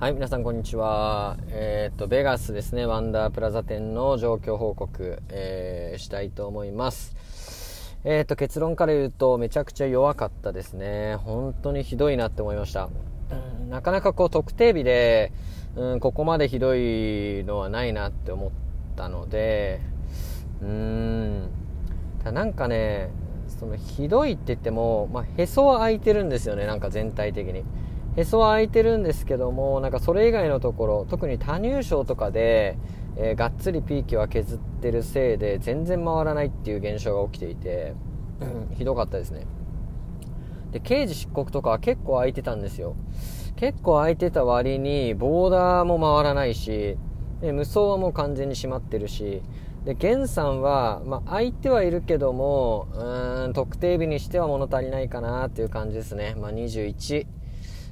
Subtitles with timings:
[0.00, 1.36] はい、皆さんこんにちは。
[1.48, 7.14] えー、っと、ベガスですね、ワンダープラザ店の状況報告、えー、したいと思います。
[8.04, 11.16] えー、っと、結論から言うと、めちゃくちゃ弱かったですね。
[11.16, 12.88] 本当にひどいなって思いました。
[13.68, 15.34] なかなかこう、特定日で、
[15.76, 18.50] うん、ここまでひどいのはないなって思っ
[18.96, 19.82] たので、
[20.62, 21.50] うーん、
[22.24, 23.10] なんかね、
[23.48, 27.64] そのひどいって言っても、まあ、へそは開いてるんですよね、なんか全体的に。
[28.16, 32.76] へそは開いてるんですけどもなんかそれ以外のところ特に多入賞とかで、
[33.16, 37.94] えー、がっつりピーキは削ってるせいで全然回らないっていう現象が起きていて、
[38.76, 39.46] ひどかったですね。
[40.72, 42.94] で刑事執行とかは結構空いてたんですよ。
[43.60, 46.96] 結構空いてた割にボーダーも回らないし
[47.42, 49.42] で無双はもう完全に閉まってるし
[49.84, 57.26] で源さんは、まあ、空いてはいるけどもうん特定日にしては物足りないかなっていう感じですね、まあ、21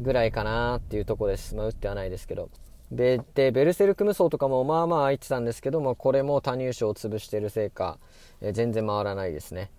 [0.00, 1.54] ぐらいかなっていうとこです。
[1.54, 2.48] まあ、打ってはないですけど。
[2.90, 7.98] で、でベルセルク無双とかもまあまあ空いてたんですけども、これも多入賞を潰してるせいか、
[8.40, 9.70] え、全然回らないですね。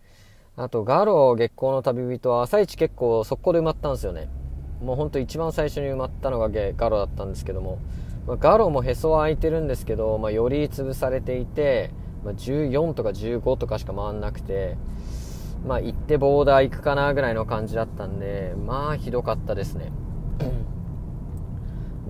[0.55, 4.29] あと、ガロ月光の旅人は朝一結構速攻で埋まったんですよね。
[4.81, 7.79] もうほんと一番最初に埋まったのがガロだったんですけども、
[8.27, 11.91] まあ、ガロもへそは空いてるんですけど、まあ、より潰されていて、
[12.23, 14.77] まあ、14とか15とかしか回んなくて、
[15.65, 19.91] まあ、行ってボーダー行くかなぐらいの感じだったんで、まあ、ひどかったですね。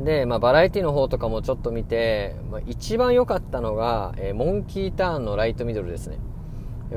[0.03, 6.19] で、まあ、バラエティの方とかもちょっと見て、まあ、一番良かったのが、えー、モンキーターンのライトミドルですね。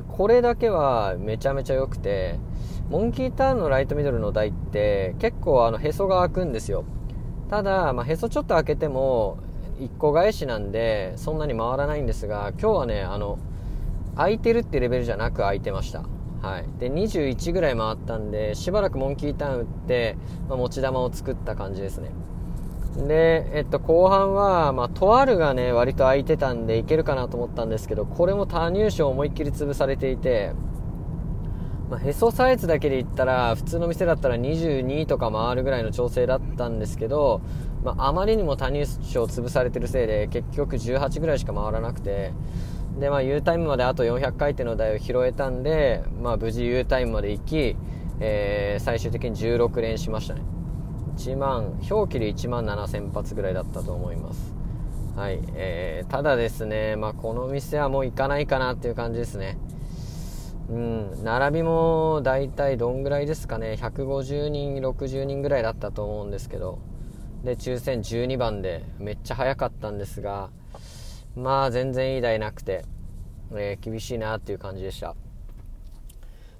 [0.09, 2.39] これだけはめちゃめちゃ良くて、
[2.91, 6.85] モンキーターンのライトミドルの台って結構あのへそが開くんですよ。
[7.49, 9.39] ただ、まあ、へそちょっと開けても
[9.79, 13.39] 1個返しなんでそんなに回らないんですが、今日はね、あの、
[14.17, 16.05] 開いてるってレベルじゃなく開いてました。
[16.45, 22.11] はい、で21ぐらい回ったんでしばらくモンキーターン打って、まあ、持ち球を作った感じですね
[22.97, 30.53] で、えっと、後半は、まあ、とあるがね割と空いてたんでいけるかなと思ったんですけどこれも他入賞思いっきり潰されていて、
[31.91, 37.41] まあ、へそサイズだけで言ったら普通の店だったら22とか回るぐらいの調整だったんですけど、
[37.83, 42.33] まあ、あまりにも他入賞潰されてるせいで結局18ぐらいしか回らなくて
[42.99, 47.77] で、まあ、U タイムまであと400回転の台を拾えたんで、まあ、無事 U タイムまで行き、
[48.21, 50.54] えー、最終的に16連しましたね。
[51.17, 54.55] 1万、表記で1万7000発ぐらいだったと思います。
[55.17, 55.41] はい。
[55.55, 59.57] えー、ただですね、まあ、この店はもう行かないかなっていう感じですね。
[60.69, 66.79] うん、並びも大体どんぐらいですかね、150人、60人ぐらいだったと思うんですけど、
[67.45, 70.51] で、抽選12番でめっちゃ早かったんですが、
[71.37, 72.85] まあ全然いい台なくて、
[73.53, 75.15] えー、厳しいなっていう感じでした。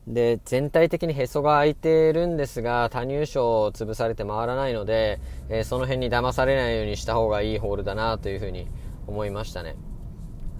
[0.07, 8.69] で、全体的にへそが開いてるんですが、他入賞を潰されて回らないので、えー、その辺に騙されないようにした方がいいホールだなというふうに
[9.07, 9.77] 思いましたね。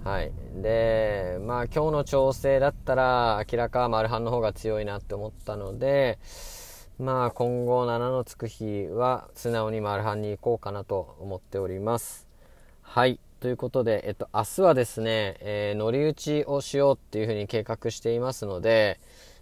[0.03, 0.31] はい。
[0.61, 6.17] で、まあ今日の調整だったら明らかマルハンの方が強いなって思ったので、
[6.97, 12.27] まあ今後7のつく日は素直にマルハンに行こうかなと思っております。
[12.81, 13.19] はい。
[13.39, 18.99] ということで、えっと、明日はですね、えー、乗り打ちをしようっていうふうに計画していますので、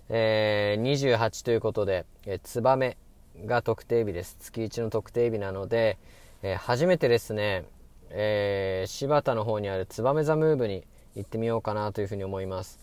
[0.10, 2.98] えー、28ということで、えー、ツバメ
[3.46, 4.38] が特定日です。
[4.40, 5.98] 月1の特定日なので、
[6.42, 7.66] えー、初めてですね、
[8.10, 10.84] えー、柴田の方にあるツバメザムーブに
[11.16, 12.80] 行ってみようかなというふうに思います。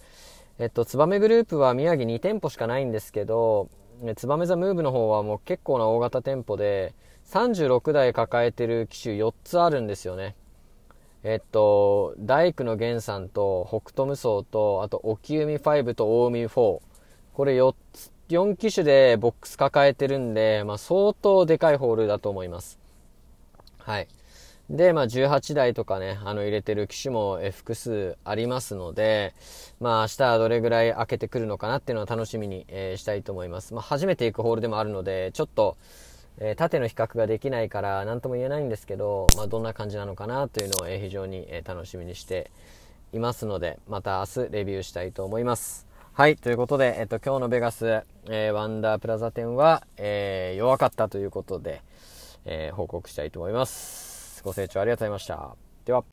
[0.58, 3.68] えっと、ツバメグループは宮城2店舗しかないんですけど、
[4.16, 6.94] ツバメザムーブの方はもう結構な大型店舗で、
[7.26, 10.36] 36台抱えてる機種4つあるんですよね。
[11.22, 16.80] えっと、大工の源さんと北斗無双と、あと、沖海5と大海4。
[17.40, 22.78] これ4つ、4機種でボックス抱えてるんで、まあ、相当でかいホールだと思います。
[23.78, 24.08] はい。
[24.68, 29.32] で、まあ、18台とかね、あの、入れてる機種も複数ありますので、
[29.80, 33.72] まあ、明日はどれぐらい開けてくるのかなっていうのを楽しみに、えー、したいと思います。
[33.72, 35.78] まあ、初めて行くホールでもあるので、ちょっと、
[36.40, 42.50] えー、縦の比較ができないから何とも言えないんですけど、まあ、どんな感じなのかなというのを、えー、非常に、え、楽しみにして
[43.14, 45.89] いますのでまた明日レビューしたいと思います
[46.20, 51.80] はいということで、えっと、今日のベガス、えワンダープラザ店は、え弱かったということで、
[52.44, 54.42] え報告したいと思います。
[54.44, 55.69] ご清聴ありがとうございました。